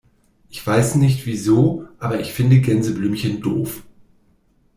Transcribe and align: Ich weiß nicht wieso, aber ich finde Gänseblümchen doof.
Ich 0.49 0.65
weiß 0.65 0.95
nicht 0.95 1.27
wieso, 1.27 1.85
aber 1.99 2.19
ich 2.19 2.33
finde 2.33 2.59
Gänseblümchen 2.59 3.39
doof. 3.39 3.83